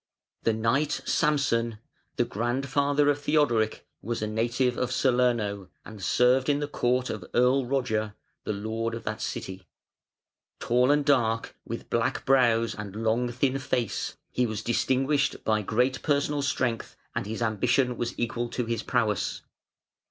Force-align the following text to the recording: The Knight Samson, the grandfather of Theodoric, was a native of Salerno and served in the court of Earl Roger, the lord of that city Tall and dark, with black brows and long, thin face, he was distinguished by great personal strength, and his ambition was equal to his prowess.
The 0.41 0.53
Knight 0.53 1.01
Samson, 1.05 1.77
the 2.15 2.25
grandfather 2.25 3.07
of 3.11 3.21
Theodoric, 3.21 3.85
was 4.01 4.23
a 4.23 4.25
native 4.25 4.75
of 4.75 4.91
Salerno 4.91 5.69
and 5.85 6.01
served 6.01 6.49
in 6.49 6.59
the 6.59 6.67
court 6.67 7.11
of 7.11 7.23
Earl 7.35 7.67
Roger, 7.67 8.15
the 8.43 8.51
lord 8.51 8.95
of 8.95 9.03
that 9.03 9.21
city 9.21 9.67
Tall 10.59 10.89
and 10.89 11.05
dark, 11.05 11.55
with 11.65 11.91
black 11.91 12.25
brows 12.25 12.73
and 12.73 12.95
long, 13.03 13.31
thin 13.31 13.59
face, 13.59 14.17
he 14.31 14.47
was 14.47 14.63
distinguished 14.63 15.43
by 15.43 15.61
great 15.61 16.01
personal 16.01 16.41
strength, 16.41 16.97
and 17.13 17.27
his 17.27 17.43
ambition 17.43 17.95
was 17.95 18.17
equal 18.17 18.49
to 18.49 18.65
his 18.65 18.81
prowess. 18.81 19.43